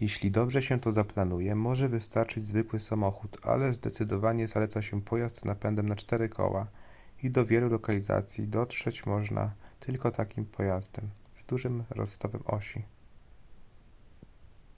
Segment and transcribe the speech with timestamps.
[0.00, 5.44] jeśli dobrze się to zaplanuje może wystarczyć zwykły samochód ale zdecydowanie zaleca się pojazd z
[5.44, 6.66] napędem na cztery koła
[7.22, 12.82] i do wielu lokalizacji dotrzeć można tylko takim pojazdem z dużym rozstawem osi